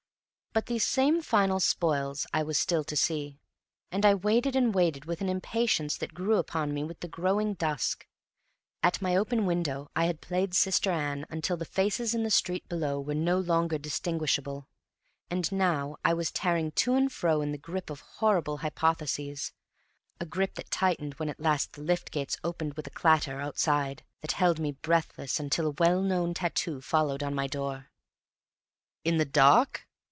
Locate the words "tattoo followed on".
26.33-27.33